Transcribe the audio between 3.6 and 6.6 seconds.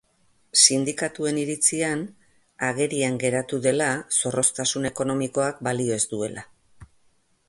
dela zorroztasun ekonomikoak balio ez duela.